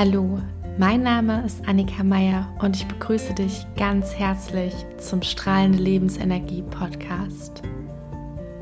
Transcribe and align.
Hallo, 0.00 0.40
mein 0.78 1.02
Name 1.02 1.44
ist 1.44 1.66
Annika 1.66 2.04
Meier 2.04 2.54
und 2.60 2.76
ich 2.76 2.86
begrüße 2.86 3.34
dich 3.34 3.66
ganz 3.76 4.14
herzlich 4.14 4.72
zum 4.98 5.22
Strahlende 5.22 5.78
Lebensenergie 5.78 6.62
Podcast. 6.62 7.62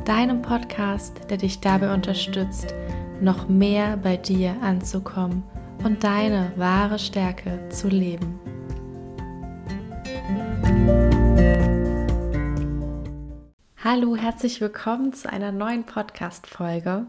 Deinem 0.07 0.41
Podcast, 0.41 1.21
der 1.29 1.37
dich 1.37 1.61
dabei 1.61 1.93
unterstützt, 1.93 2.75
noch 3.21 3.51
mehr 3.51 3.99
bei 3.99 4.17
dir 4.17 4.57
anzukommen 4.63 5.43
und 5.85 6.03
deine 6.03 6.53
wahre 6.57 6.99
Stärke 6.99 7.69
zu 7.69 7.89
leben. 7.89 8.41
Hallo, 13.85 14.17
herzlich 14.17 14.63
willkommen 14.63 15.13
zu 15.13 15.31
einer 15.31 15.53
neuen 15.53 15.85
Podcast-Folge. 15.85 17.07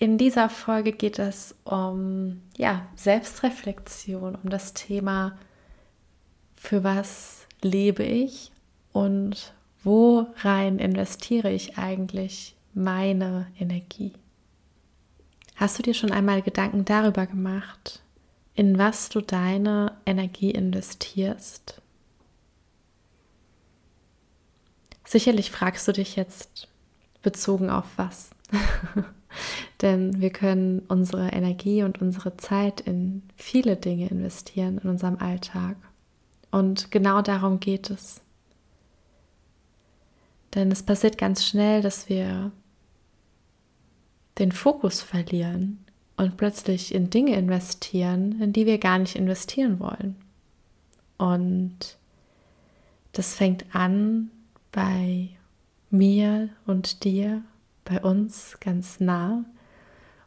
In 0.00 0.16
dieser 0.16 0.48
Folge 0.48 0.92
geht 0.92 1.18
es 1.18 1.56
um 1.64 2.40
ja, 2.56 2.86
Selbstreflexion, 2.94 4.36
um 4.36 4.48
das 4.48 4.72
Thema, 4.72 5.36
für 6.54 6.84
was 6.84 7.46
lebe 7.62 8.04
ich 8.04 8.52
und 8.92 9.54
worein 9.82 10.78
investiere 10.78 11.50
ich 11.50 11.78
eigentlich 11.78 12.54
meine 12.74 13.48
Energie. 13.58 14.12
Hast 15.56 15.78
du 15.80 15.82
dir 15.82 15.94
schon 15.94 16.12
einmal 16.12 16.42
Gedanken 16.42 16.84
darüber 16.84 17.26
gemacht, 17.26 18.00
in 18.54 18.78
was 18.78 19.08
du 19.08 19.20
deine 19.20 19.96
Energie 20.06 20.52
investierst? 20.52 21.82
Sicherlich 25.04 25.50
fragst 25.50 25.88
du 25.88 25.92
dich 25.92 26.14
jetzt 26.14 26.68
bezogen 27.22 27.68
auf 27.68 27.86
was. 27.96 28.30
Denn 29.82 30.20
wir 30.20 30.30
können 30.30 30.80
unsere 30.88 31.28
Energie 31.28 31.82
und 31.82 32.00
unsere 32.00 32.36
Zeit 32.36 32.80
in 32.80 33.22
viele 33.36 33.76
Dinge 33.76 34.08
investieren 34.08 34.78
in 34.82 34.88
unserem 34.88 35.18
Alltag. 35.18 35.76
Und 36.50 36.90
genau 36.90 37.22
darum 37.22 37.60
geht 37.60 37.90
es. 37.90 38.20
Denn 40.54 40.70
es 40.72 40.82
passiert 40.82 41.18
ganz 41.18 41.44
schnell, 41.44 41.82
dass 41.82 42.08
wir 42.08 42.52
den 44.38 44.52
Fokus 44.52 45.02
verlieren 45.02 45.84
und 46.16 46.36
plötzlich 46.36 46.94
in 46.94 47.10
Dinge 47.10 47.36
investieren, 47.36 48.40
in 48.40 48.52
die 48.52 48.66
wir 48.66 48.78
gar 48.78 48.98
nicht 48.98 49.16
investieren 49.16 49.78
wollen. 49.78 50.16
Und 51.18 51.98
das 53.12 53.34
fängt 53.34 53.74
an 53.74 54.30
bei 54.72 55.28
mir 55.90 56.48
und 56.66 57.04
dir 57.04 57.42
bei 57.88 58.02
uns 58.02 58.58
ganz 58.60 59.00
nah, 59.00 59.44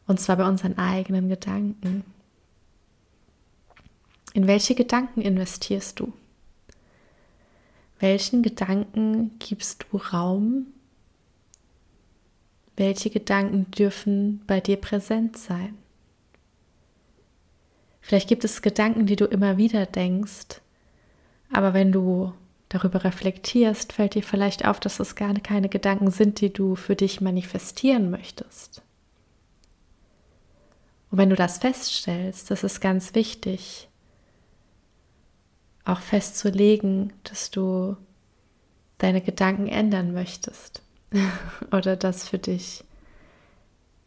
und 0.06 0.20
zwar 0.20 0.36
bei 0.36 0.48
unseren 0.48 0.78
eigenen 0.78 1.28
Gedanken. 1.28 2.04
In 4.34 4.46
welche 4.46 4.74
Gedanken 4.74 5.20
investierst 5.20 6.00
du? 6.00 6.12
Welchen 8.00 8.42
Gedanken 8.42 9.38
gibst 9.38 9.86
du 9.90 9.98
Raum? 9.98 10.66
Welche 12.76 13.10
Gedanken 13.10 13.70
dürfen 13.70 14.42
bei 14.46 14.60
dir 14.60 14.76
präsent 14.76 15.36
sein? 15.36 15.78
Vielleicht 18.00 18.28
gibt 18.28 18.42
es 18.44 18.62
Gedanken, 18.62 19.06
die 19.06 19.14
du 19.14 19.26
immer 19.26 19.56
wieder 19.56 19.86
denkst, 19.86 20.60
aber 21.52 21.74
wenn 21.74 21.92
du 21.92 22.32
darüber 22.72 23.04
reflektierst, 23.04 23.92
fällt 23.92 24.14
dir 24.14 24.22
vielleicht 24.22 24.64
auf, 24.64 24.80
dass 24.80 24.98
es 24.98 25.14
gar 25.14 25.34
keine 25.34 25.68
Gedanken 25.68 26.10
sind, 26.10 26.40
die 26.40 26.52
du 26.52 26.74
für 26.74 26.96
dich 26.96 27.20
manifestieren 27.20 28.10
möchtest. 28.10 28.82
Und 31.10 31.18
wenn 31.18 31.30
du 31.30 31.36
das 31.36 31.58
feststellst, 31.58 32.50
das 32.50 32.64
ist 32.64 32.80
ganz 32.80 33.14
wichtig, 33.14 33.88
auch 35.84 36.00
festzulegen, 36.00 37.12
dass 37.24 37.50
du 37.50 37.96
deine 38.98 39.20
Gedanken 39.20 39.66
ändern 39.66 40.14
möchtest 40.14 40.82
oder 41.72 41.96
das 41.96 42.28
für 42.28 42.38
dich 42.38 42.84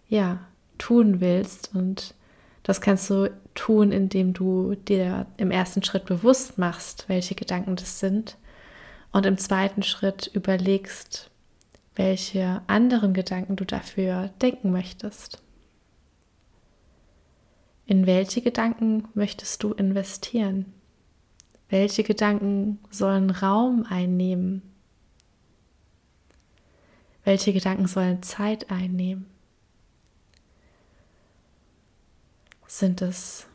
ja 0.08 0.40
tun 0.78 1.20
willst 1.20 1.76
und 1.76 2.16
das 2.64 2.82
kannst 2.82 3.10
du 3.12 3.32
tun, 3.54 3.92
indem 3.92 4.34
du 4.34 4.74
dir 4.74 5.28
im 5.38 5.52
ersten 5.52 5.84
Schritt 5.84 6.06
bewusst 6.06 6.58
machst, 6.58 7.06
welche 7.08 7.36
Gedanken 7.36 7.76
das 7.76 8.00
sind 8.00 8.38
und 9.16 9.26
im 9.26 9.38
zweiten 9.38 9.82
Schritt 9.82 10.28
überlegst, 10.34 11.32
welche 11.96 12.62
anderen 12.68 13.14
Gedanken 13.14 13.56
du 13.56 13.64
dafür 13.64 14.28
denken 14.42 14.74
möchtest. 14.74 15.42
In 17.86 18.08
welche 18.08 18.42
Gedanken 18.42 19.08
möchtest 19.14 19.64
du 19.64 19.72
investieren? 19.72 20.74
Welche 21.70 22.04
Gedanken 22.04 22.80
sollen 22.90 23.30
Raum 23.30 23.86
einnehmen? 23.90 24.62
Welche 27.24 27.54
Gedanken 27.54 27.88
sollen 27.88 28.22
Zeit 28.22 28.70
einnehmen? 28.70 29.28
Sind 32.68 33.02
es 33.02 33.48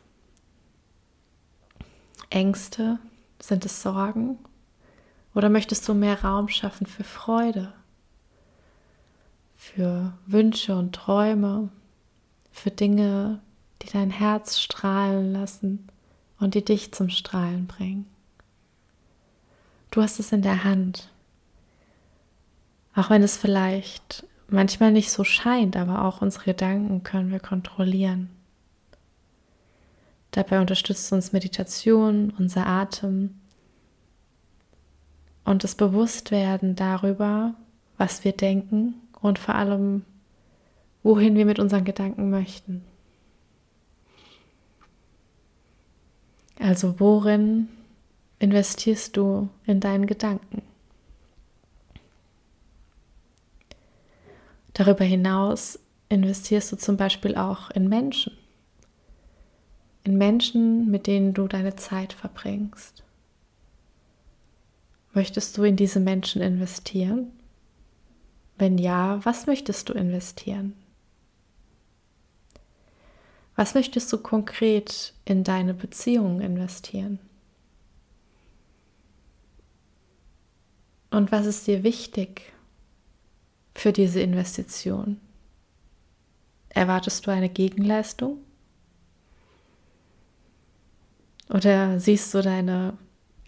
Ängste? 2.31 2.97
Sind 3.39 3.63
es 3.63 3.83
Sorgen? 3.83 4.39
Oder 5.33 5.49
möchtest 5.49 5.87
du 5.87 5.93
mehr 5.93 6.23
Raum 6.23 6.49
schaffen 6.49 6.85
für 6.85 7.03
Freude, 7.03 7.73
für 9.55 10.13
Wünsche 10.25 10.75
und 10.75 10.93
Träume, 10.93 11.69
für 12.51 12.71
Dinge, 12.71 13.39
die 13.81 13.89
dein 13.89 14.09
Herz 14.09 14.59
strahlen 14.59 15.31
lassen 15.31 15.87
und 16.39 16.53
die 16.53 16.65
dich 16.65 16.93
zum 16.93 17.09
Strahlen 17.09 17.67
bringen? 17.67 18.07
Du 19.91 20.01
hast 20.01 20.19
es 20.19 20.31
in 20.31 20.41
der 20.41 20.63
Hand. 20.63 21.09
Auch 22.93 23.09
wenn 23.09 23.23
es 23.23 23.37
vielleicht 23.37 24.25
manchmal 24.47 24.91
nicht 24.91 25.11
so 25.11 25.23
scheint, 25.23 25.77
aber 25.77 26.05
auch 26.05 26.21
unsere 26.21 26.45
Gedanken 26.45 27.03
können 27.03 27.31
wir 27.31 27.39
kontrollieren. 27.39 28.29
Dabei 30.31 30.59
unterstützt 30.61 31.11
uns 31.11 31.33
Meditation, 31.33 32.33
unser 32.37 32.65
Atem 32.65 33.40
und 35.45 35.63
das 35.63 35.75
Bewusstwerden 35.75 36.75
darüber, 36.75 37.55
was 37.97 38.23
wir 38.23 38.31
denken 38.31 38.95
und 39.21 39.39
vor 39.39 39.55
allem, 39.55 40.03
wohin 41.03 41.35
wir 41.35 41.45
mit 41.45 41.59
unseren 41.59 41.85
Gedanken 41.85 42.29
möchten. 42.29 42.83
Also 46.59 46.99
worin 46.99 47.69
investierst 48.39 49.17
du 49.17 49.49
in 49.65 49.79
deinen 49.79 50.05
Gedanken? 50.05 50.61
Darüber 54.73 55.03
hinaus 55.03 55.79
investierst 56.09 56.71
du 56.71 56.75
zum 56.77 56.97
Beispiel 56.97 57.35
auch 57.35 57.71
in 57.71 57.89
Menschen. 57.89 58.37
In 60.03 60.17
Menschen, 60.17 60.89
mit 60.89 61.07
denen 61.07 61.33
du 61.33 61.47
deine 61.47 61.75
Zeit 61.75 62.13
verbringst. 62.13 63.00
Möchtest 65.13 65.57
du 65.57 65.63
in 65.63 65.75
diese 65.75 65.99
Menschen 65.99 66.41
investieren? 66.41 67.31
Wenn 68.57 68.77
ja, 68.77 69.19
was 69.25 69.47
möchtest 69.47 69.89
du 69.89 69.93
investieren? 69.93 70.73
Was 73.55 73.73
möchtest 73.73 74.11
du 74.13 74.17
konkret 74.17 75.13
in 75.25 75.43
deine 75.43 75.73
Beziehungen 75.73 76.41
investieren? 76.41 77.19
Und 81.09 81.31
was 81.33 81.45
ist 81.45 81.67
dir 81.67 81.83
wichtig 81.83 82.53
für 83.75 83.91
diese 83.91 84.21
Investition? 84.21 85.19
Erwartest 86.69 87.27
du 87.27 87.31
eine 87.31 87.49
Gegenleistung? 87.49 88.37
Oder 91.49 91.99
siehst 91.99 92.33
du 92.33 92.41
deine 92.41 92.97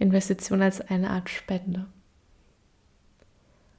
Investition 0.04 0.62
als 0.62 0.82
eine 0.82 1.10
Art 1.10 1.30
Spende. 1.30 1.86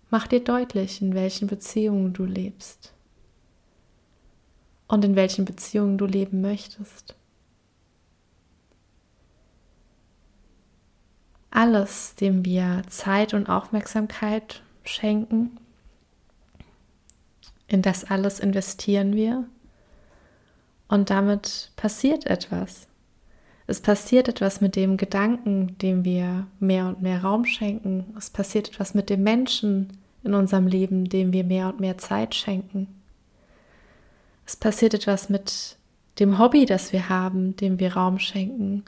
Mach 0.08 0.26
dir 0.26 0.42
deutlich, 0.42 1.02
in 1.02 1.14
welchen 1.14 1.48
Beziehungen 1.48 2.14
du 2.14 2.24
lebst 2.24 2.94
und 4.88 5.04
in 5.04 5.16
welchen 5.16 5.44
Beziehungen 5.44 5.98
du 5.98 6.06
leben 6.06 6.40
möchtest. 6.40 7.14
Alles, 11.50 12.14
dem 12.14 12.44
wir 12.44 12.82
Zeit 12.88 13.34
und 13.34 13.48
Aufmerksamkeit 13.48 14.62
schenken, 14.82 15.58
in 17.68 17.82
das 17.82 18.04
alles 18.04 18.40
investieren 18.40 19.14
wir 19.14 19.44
und 20.88 21.10
damit 21.10 21.70
passiert 21.76 22.24
etwas. 22.26 22.88
Es 23.66 23.80
passiert 23.80 24.28
etwas 24.28 24.60
mit 24.60 24.76
dem 24.76 24.96
Gedanken, 24.96 25.78
dem 25.78 26.04
wir 26.04 26.46
mehr 26.60 26.86
und 26.86 27.00
mehr 27.00 27.22
Raum 27.22 27.46
schenken. 27.46 28.14
Es 28.18 28.30
passiert 28.30 28.68
etwas 28.68 28.94
mit 28.94 29.08
dem 29.08 29.22
Menschen 29.22 29.98
in 30.22 30.34
unserem 30.34 30.66
Leben, 30.66 31.08
dem 31.08 31.32
wir 31.32 31.44
mehr 31.44 31.68
und 31.68 31.80
mehr 31.80 31.96
Zeit 31.98 32.34
schenken. 32.34 32.88
Es 34.46 34.56
passiert 34.56 34.92
etwas 34.94 35.30
mit 35.30 35.76
dem 36.18 36.38
Hobby, 36.38 36.66
das 36.66 36.92
wir 36.92 37.08
haben, 37.08 37.56
dem 37.56 37.78
wir 37.78 37.94
Raum 37.94 38.18
schenken? 38.18 38.84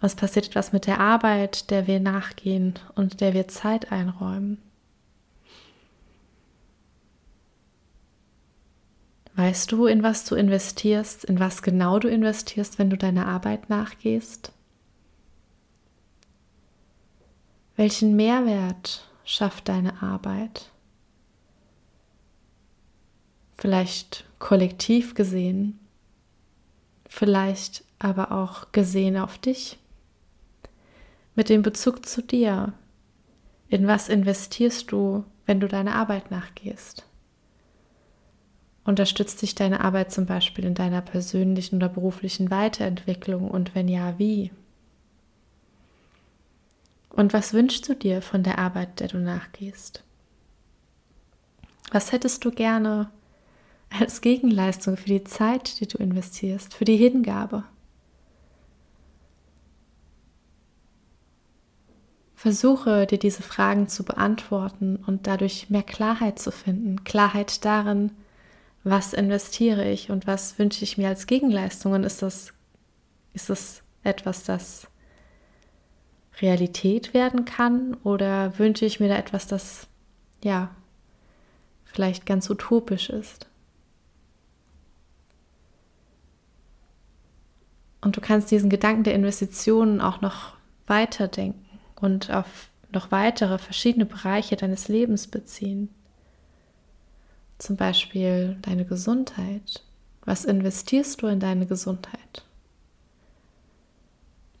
Was 0.00 0.14
passiert 0.14 0.46
etwas 0.46 0.72
mit 0.72 0.86
der 0.86 1.00
Arbeit, 1.00 1.70
der 1.70 1.86
wir 1.86 2.00
nachgehen 2.00 2.74
und 2.94 3.20
der 3.20 3.32
wir 3.32 3.48
Zeit 3.48 3.90
einräumen? 3.90 4.58
Weißt 9.36 9.72
du, 9.72 9.86
in 9.86 10.04
was 10.04 10.24
du 10.24 10.36
investierst, 10.36 11.24
in 11.24 11.40
was 11.40 11.62
genau 11.62 11.98
du 11.98 12.08
investierst, 12.08 12.78
wenn 12.78 12.88
du 12.88 12.96
deiner 12.96 13.26
Arbeit 13.26 13.68
nachgehst? 13.68 14.52
Welchen 17.76 18.14
Mehrwert 18.14 19.08
schafft 19.24 19.68
deine 19.68 20.00
Arbeit? 20.02 20.70
Vielleicht 23.58 24.24
kollektiv 24.38 25.14
gesehen, 25.14 25.80
vielleicht 27.08 27.82
aber 27.98 28.30
auch 28.30 28.70
gesehen 28.70 29.16
auf 29.16 29.38
dich, 29.38 29.78
mit 31.34 31.48
dem 31.48 31.62
Bezug 31.62 32.06
zu 32.06 32.22
dir. 32.22 32.72
In 33.68 33.88
was 33.88 34.08
investierst 34.08 34.92
du, 34.92 35.24
wenn 35.46 35.58
du 35.58 35.66
deiner 35.66 35.96
Arbeit 35.96 36.30
nachgehst? 36.30 37.04
Unterstützt 38.84 39.40
dich 39.40 39.54
deine 39.54 39.80
Arbeit 39.80 40.12
zum 40.12 40.26
Beispiel 40.26 40.64
in 40.64 40.74
deiner 40.74 41.00
persönlichen 41.00 41.76
oder 41.76 41.88
beruflichen 41.88 42.50
Weiterentwicklung 42.50 43.48
und 43.50 43.74
wenn 43.74 43.88
ja, 43.88 44.18
wie? 44.18 44.50
Und 47.08 47.32
was 47.32 47.54
wünschst 47.54 47.88
du 47.88 47.94
dir 47.94 48.20
von 48.20 48.42
der 48.42 48.58
Arbeit, 48.58 49.00
der 49.00 49.08
du 49.08 49.18
nachgehst? 49.18 50.02
Was 51.92 52.12
hättest 52.12 52.44
du 52.44 52.50
gerne 52.50 53.08
als 53.98 54.20
Gegenleistung 54.20 54.96
für 54.96 55.08
die 55.08 55.24
Zeit, 55.24 55.80
die 55.80 55.86
du 55.86 55.98
investierst, 55.98 56.74
für 56.74 56.84
die 56.84 56.96
Hingabe? 56.96 57.64
Versuche 62.34 63.06
dir 63.06 63.18
diese 63.18 63.42
Fragen 63.42 63.88
zu 63.88 64.04
beantworten 64.04 64.96
und 65.06 65.26
dadurch 65.26 65.70
mehr 65.70 65.82
Klarheit 65.82 66.38
zu 66.38 66.52
finden. 66.52 67.02
Klarheit 67.04 67.64
darin, 67.64 68.10
was 68.84 69.14
investiere 69.14 69.90
ich 69.90 70.10
und 70.10 70.26
was 70.26 70.58
wünsche 70.58 70.84
ich 70.84 70.98
mir 70.98 71.08
als 71.08 71.26
Gegenleistungen? 71.26 72.04
Ist 72.04 72.20
das, 72.20 72.52
ist 73.32 73.48
das 73.48 73.82
etwas, 74.02 74.44
das 74.44 74.86
Realität 76.40 77.14
werden 77.14 77.46
kann 77.46 77.94
oder 78.04 78.58
wünsche 78.58 78.84
ich 78.84 79.00
mir 79.00 79.08
da 79.08 79.16
etwas, 79.16 79.46
das 79.46 79.86
ja 80.42 80.70
vielleicht 81.84 82.26
ganz 82.26 82.50
utopisch 82.50 83.08
ist? 83.08 83.46
Und 88.02 88.18
du 88.18 88.20
kannst 88.20 88.50
diesen 88.50 88.68
Gedanken 88.68 89.04
der 89.04 89.14
Investitionen 89.14 90.02
auch 90.02 90.20
noch 90.20 90.52
weiterdenken 90.86 91.64
und 91.96 92.30
auf 92.30 92.68
noch 92.92 93.10
weitere 93.10 93.56
verschiedene 93.58 94.04
Bereiche 94.04 94.56
deines 94.56 94.88
Lebens 94.88 95.26
beziehen. 95.26 95.88
Zum 97.58 97.76
Beispiel 97.76 98.56
deine 98.62 98.84
Gesundheit. 98.84 99.82
Was 100.24 100.44
investierst 100.44 101.22
du 101.22 101.26
in 101.26 101.40
deine 101.40 101.66
Gesundheit? 101.66 102.44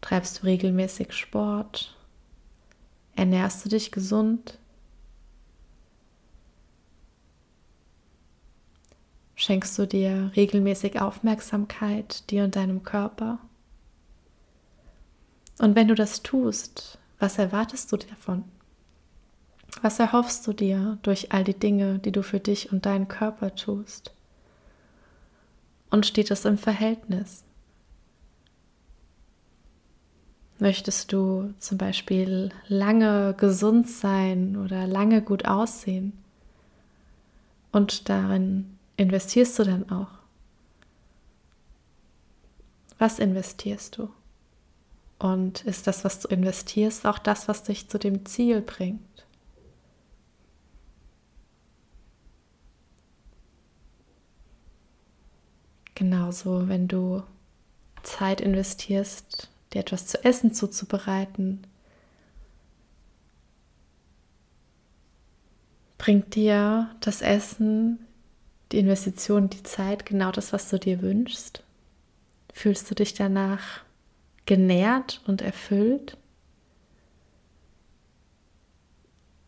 Treibst 0.00 0.42
du 0.42 0.46
regelmäßig 0.46 1.12
Sport? 1.12 1.96
Ernährst 3.16 3.64
du 3.64 3.68
dich 3.68 3.90
gesund? 3.90 4.58
Schenkst 9.34 9.78
du 9.78 9.86
dir 9.86 10.30
regelmäßig 10.36 11.00
Aufmerksamkeit 11.00 12.30
dir 12.30 12.44
und 12.44 12.56
deinem 12.56 12.82
Körper? 12.82 13.38
Und 15.58 15.74
wenn 15.74 15.88
du 15.88 15.94
das 15.94 16.22
tust, 16.22 16.98
was 17.18 17.38
erwartest 17.38 17.90
du 17.90 17.96
davon? 17.96 18.44
Was 19.82 19.98
erhoffst 19.98 20.46
du 20.46 20.52
dir 20.52 20.98
durch 21.02 21.32
all 21.32 21.44
die 21.44 21.58
Dinge, 21.58 21.98
die 21.98 22.12
du 22.12 22.22
für 22.22 22.40
dich 22.40 22.72
und 22.72 22.86
deinen 22.86 23.08
Körper 23.08 23.54
tust? 23.54 24.14
Und 25.90 26.06
steht 26.06 26.30
es 26.30 26.44
im 26.44 26.58
Verhältnis? 26.58 27.44
Möchtest 30.58 31.12
du 31.12 31.52
zum 31.58 31.78
Beispiel 31.78 32.50
lange 32.68 33.34
gesund 33.36 33.88
sein 33.88 34.56
oder 34.56 34.86
lange 34.86 35.20
gut 35.20 35.44
aussehen? 35.44 36.12
Und 37.72 38.08
darin 38.08 38.78
investierst 38.96 39.58
du 39.58 39.64
dann 39.64 39.90
auch? 39.90 40.10
Was 42.98 43.18
investierst 43.18 43.98
du? 43.98 44.08
Und 45.18 45.64
ist 45.64 45.86
das, 45.86 46.04
was 46.04 46.20
du 46.20 46.28
investierst, 46.28 47.06
auch 47.06 47.18
das, 47.18 47.48
was 47.48 47.64
dich 47.64 47.88
zu 47.88 47.98
dem 47.98 48.24
Ziel 48.24 48.60
bringt? 48.60 49.13
Genauso, 56.34 56.68
wenn 56.68 56.88
du 56.88 57.22
Zeit 58.02 58.40
investierst, 58.40 59.48
dir 59.72 59.82
etwas 59.82 60.08
zu 60.08 60.24
essen 60.24 60.52
zuzubereiten, 60.52 61.64
bringt 65.96 66.34
dir 66.34 66.90
das 66.98 67.22
Essen, 67.22 68.00
die 68.72 68.78
Investition, 68.78 69.48
die 69.48 69.62
Zeit 69.62 70.06
genau 70.06 70.32
das, 70.32 70.52
was 70.52 70.68
du 70.70 70.78
dir 70.80 71.02
wünschst? 71.02 71.62
Fühlst 72.52 72.90
du 72.90 72.96
dich 72.96 73.14
danach 73.14 73.84
genährt 74.44 75.22
und 75.28 75.40
erfüllt? 75.40 76.16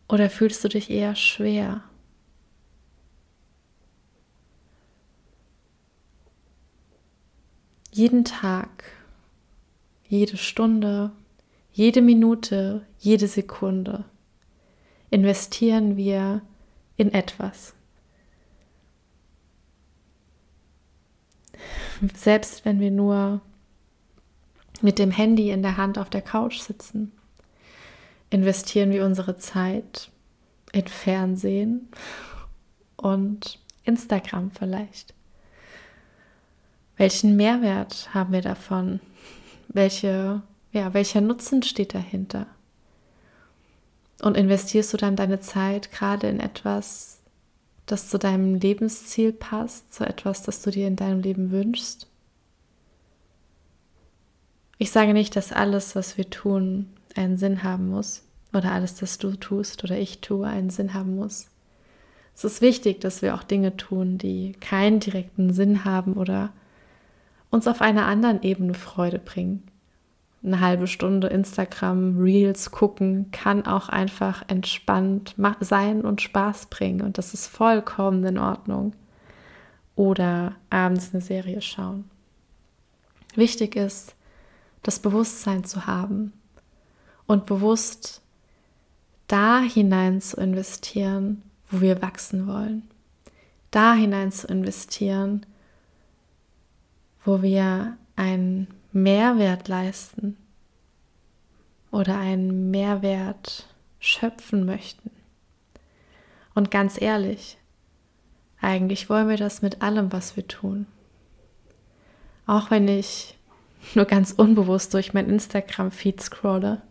Oder 0.07 0.29
fühlst 0.29 0.63
du 0.63 0.69
dich 0.69 0.89
eher 0.89 1.15
schwer? 1.15 1.83
Jeden 7.97 8.23
Tag, 8.25 8.83
jede 10.07 10.37
Stunde, 10.37 11.11
jede 11.71 12.01
Minute, 12.01 12.85
jede 12.99 13.27
Sekunde 13.27 14.05
investieren 15.09 15.97
wir 15.97 16.41
in 16.95 17.13
etwas. 17.13 17.73
Selbst 22.13 22.65
wenn 22.65 22.79
wir 22.79 22.91
nur 22.91 23.41
mit 24.81 24.99
dem 24.99 25.09
Handy 25.09 25.49
in 25.49 25.63
der 25.63 25.77
Hand 25.77 25.97
auf 25.97 26.09
der 26.09 26.21
Couch 26.21 26.59
sitzen, 26.59 27.11
investieren 28.29 28.91
wir 28.91 29.05
unsere 29.05 29.37
Zeit 29.37 30.11
in 30.71 30.87
Fernsehen 30.87 31.87
und 32.95 33.59
Instagram 33.85 34.51
vielleicht. 34.51 35.16
Welchen 36.97 37.35
Mehrwert 37.35 38.13
haben 38.13 38.33
wir 38.33 38.41
davon? 38.41 38.99
Welche, 39.67 40.41
ja, 40.71 40.93
welcher 40.93 41.21
Nutzen 41.21 41.61
steht 41.61 41.93
dahinter? 41.93 42.47
Und 44.21 44.35
investierst 44.35 44.93
du 44.93 44.97
dann 44.97 45.15
deine 45.15 45.39
Zeit 45.39 45.91
gerade 45.91 46.27
in 46.27 46.39
etwas, 46.39 47.21
das 47.85 48.09
zu 48.09 48.17
deinem 48.17 48.55
Lebensziel 48.55 49.31
passt, 49.31 49.93
zu 49.93 50.05
etwas, 50.05 50.41
das 50.41 50.63
du 50.63 50.71
dir 50.71 50.87
in 50.87 50.95
deinem 50.95 51.21
Leben 51.21 51.51
wünschst? 51.51 52.07
Ich 54.79 54.91
sage 54.91 55.13
nicht, 55.13 55.35
dass 55.35 55.51
alles, 55.51 55.95
was 55.95 56.17
wir 56.17 56.29
tun, 56.29 56.87
einen 57.15 57.37
Sinn 57.37 57.61
haben 57.63 57.89
muss 57.89 58.23
oder 58.53 58.71
alles, 58.71 58.95
das 58.95 59.19
du 59.19 59.35
tust 59.35 59.83
oder 59.83 59.97
ich 59.97 60.21
tue, 60.21 60.47
einen 60.47 60.71
Sinn 60.71 60.95
haben 60.95 61.15
muss. 61.15 61.47
Es 62.35 62.43
ist 62.43 62.61
wichtig, 62.61 63.01
dass 63.01 63.21
wir 63.21 63.35
auch 63.35 63.43
Dinge 63.43 63.77
tun, 63.77 64.17
die 64.17 64.53
keinen 64.53 64.99
direkten 64.99 65.53
Sinn 65.53 65.85
haben 65.85 66.13
oder 66.13 66.53
uns 67.49 67.67
auf 67.67 67.81
einer 67.81 68.05
anderen 68.05 68.41
Ebene 68.43 68.73
Freude 68.73 69.19
bringen. 69.19 69.63
Eine 70.43 70.61
halbe 70.61 70.87
Stunde 70.87 71.27
Instagram 71.27 72.17
Reels 72.19 72.71
gucken 72.71 73.31
kann 73.31 73.65
auch 73.65 73.89
einfach 73.89 74.43
entspannt 74.47 75.35
sein 75.59 76.01
und 76.01 76.21
Spaß 76.21 76.67
bringen 76.67 77.01
und 77.01 77.17
das 77.17 77.33
ist 77.33 77.47
vollkommen 77.47 78.23
in 78.23 78.37
Ordnung. 78.37 78.93
Oder 79.95 80.55
abends 80.69 81.09
eine 81.11 81.21
Serie 81.21 81.61
schauen. 81.61 82.05
Wichtig 83.35 83.75
ist, 83.75 84.15
das 84.83 84.99
Bewusstsein 84.99 85.63
zu 85.63 85.87
haben 85.87 86.33
und 87.25 87.45
bewusst 87.45 88.21
da 89.27 89.59
hinein 89.59 90.21
zu 90.21 90.37
investieren, 90.37 91.43
wo 91.69 91.81
wir 91.81 92.01
wachsen 92.01 92.47
wollen. 92.47 92.87
Da 93.71 93.93
hinein 93.93 94.31
zu 94.31 94.47
investieren, 94.47 95.45
wo 97.27 97.41
wir 97.41 97.97
einen 98.15 98.67
Mehrwert 98.93 99.67
leisten 99.67 100.37
oder 101.91 102.17
einen 102.17 102.71
Mehrwert 102.71 103.67
schöpfen 103.99 104.65
möchten. 104.65 105.11
Und 106.55 106.71
ganz 106.71 106.99
ehrlich, 106.99 107.57
eigentlich 108.61 109.09
wollen 109.09 109.27
wir 109.27 109.35
das 109.35 109.61
mit 109.61 109.81
allem, 109.81 110.13
was 110.13 110.37
wir 110.37 110.47
tun. 110.47 110.87
Auch 112.45 112.71
wenn 112.71 112.87
ich 112.87 113.37
nur 113.93 114.05
ganz 114.05 114.31
unbewusst 114.31 114.93
durch 114.93 115.13
mein 115.13 115.29
Instagram-Feed 115.29 116.21
scrolle, 116.21 116.81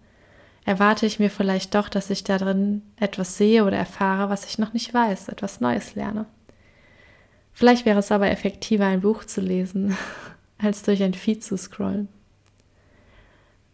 erwarte 0.66 1.06
ich 1.06 1.18
mir 1.18 1.30
vielleicht 1.30 1.74
doch, 1.74 1.88
dass 1.88 2.10
ich 2.10 2.24
darin 2.24 2.82
etwas 2.96 3.38
sehe 3.38 3.64
oder 3.64 3.78
erfahre, 3.78 4.28
was 4.28 4.44
ich 4.44 4.58
noch 4.58 4.74
nicht 4.74 4.92
weiß, 4.92 5.28
etwas 5.28 5.62
Neues 5.62 5.94
lerne. 5.94 6.26
Vielleicht 7.56 7.86
wäre 7.86 8.00
es 8.00 8.12
aber 8.12 8.30
effektiver, 8.30 8.84
ein 8.84 9.00
Buch 9.00 9.24
zu 9.24 9.40
lesen, 9.40 9.96
als 10.58 10.82
durch 10.82 11.02
ein 11.02 11.14
Feed 11.14 11.42
zu 11.42 11.56
scrollen. 11.56 12.06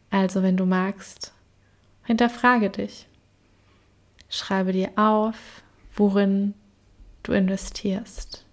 Also, 0.09 0.45
wenn 0.45 0.57
du 0.57 0.67
magst, 0.67 1.33
hinterfrage 2.05 2.71
dich. 2.71 3.09
Schreibe 4.29 4.71
dir 4.71 4.91
auf, 4.95 5.65
worin 5.97 6.55
du 7.25 7.33
investierst. 7.33 8.47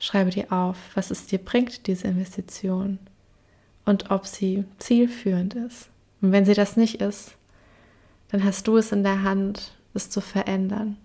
Schreibe 0.00 0.30
dir 0.30 0.50
auf, 0.50 0.76
was 0.94 1.12
es 1.12 1.26
dir 1.26 1.38
bringt, 1.38 1.86
diese 1.86 2.08
Investition 2.08 2.98
und 3.84 4.10
ob 4.10 4.26
sie 4.26 4.64
zielführend 4.78 5.54
ist. 5.54 5.90
Und 6.20 6.32
wenn 6.32 6.44
sie 6.44 6.54
das 6.54 6.76
nicht 6.76 7.00
ist, 7.00 7.36
dann 8.32 8.42
hast 8.42 8.66
du 8.66 8.78
es 8.78 8.90
in 8.90 9.04
der 9.04 9.22
Hand, 9.22 9.76
es 9.94 10.10
zu 10.10 10.20
verändern. 10.20 10.96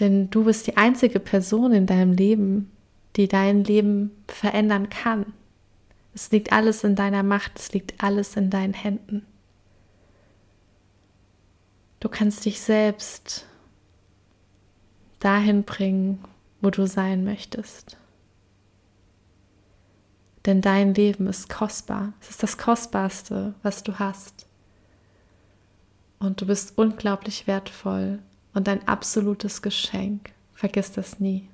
Denn 0.00 0.30
du 0.30 0.44
bist 0.44 0.66
die 0.66 0.78
einzige 0.78 1.20
Person 1.20 1.72
in 1.72 1.86
deinem 1.86 2.12
Leben, 2.12 2.72
die 3.16 3.28
dein 3.28 3.64
Leben 3.64 4.10
verändern 4.26 4.88
kann. 4.88 5.34
Es 6.14 6.30
liegt 6.30 6.52
alles 6.52 6.82
in 6.84 6.96
deiner 6.96 7.22
Macht, 7.22 7.58
es 7.58 7.72
liegt 7.72 8.02
alles 8.02 8.34
in 8.36 8.48
deinen 8.48 8.72
Händen. 8.72 9.26
Du 12.00 12.08
kannst 12.08 12.46
dich 12.46 12.60
selbst 12.60 13.46
dahin 15.18 15.64
bringen, 15.64 16.24
wo 16.62 16.70
du 16.70 16.86
sein 16.86 17.22
möchtest. 17.22 17.98
Denn 20.46 20.62
dein 20.62 20.94
Leben 20.94 21.26
ist 21.26 21.50
kostbar. 21.50 22.14
Es 22.22 22.30
ist 22.30 22.42
das 22.42 22.56
Kostbarste, 22.56 23.54
was 23.62 23.82
du 23.82 23.98
hast. 23.98 24.46
Und 26.18 26.40
du 26.40 26.46
bist 26.46 26.78
unglaublich 26.78 27.46
wertvoll 27.46 28.20
und 28.54 28.68
ein 28.68 28.86
absolutes 28.86 29.62
Geschenk. 29.62 30.32
Vergiss 30.54 30.92
das 30.92 31.20
nie. 31.20 31.48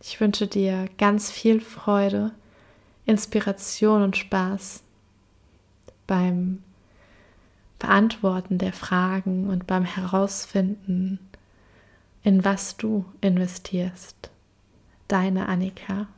Ich 0.00 0.20
wünsche 0.20 0.46
dir 0.46 0.88
ganz 0.98 1.30
viel 1.30 1.60
Freude, 1.60 2.32
Inspiration 3.06 4.02
und 4.02 4.16
Spaß 4.16 4.82
beim 6.06 6.62
Beantworten 7.78 8.58
der 8.58 8.72
Fragen 8.72 9.48
und 9.48 9.66
beim 9.66 9.84
Herausfinden, 9.84 11.18
in 12.22 12.44
was 12.44 12.76
du 12.76 13.04
investierst. 13.20 14.30
Deine 15.08 15.48
Annika. 15.48 16.08